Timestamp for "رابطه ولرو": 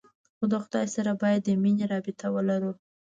1.93-2.71